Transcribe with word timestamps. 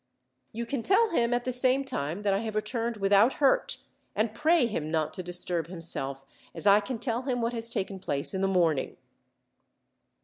"You 0.51 0.65
can 0.65 0.81
tell 0.81 1.11
him, 1.11 1.31
at 1.31 1.43
the 1.43 1.53
same 1.53 1.83
time, 1.85 2.23
that 2.23 2.33
I 2.33 2.39
have 2.39 2.55
returned 2.55 2.97
without 2.97 3.33
hurt, 3.33 3.77
and 4.15 4.33
pray 4.33 4.65
him 4.65 4.89
not 4.89 5.13
to 5.13 5.21
disturb 5.21 5.67
himself, 5.67 6.23
as 6.55 6.65
I 6.65 6.79
can 6.79 6.97
tell 6.97 7.21
him 7.21 7.39
what 7.39 7.53
has 7.53 7.69
taken 7.69 7.99
place 7.99 8.33
in 8.33 8.41
the 8.41 8.47
morning." 8.47 8.97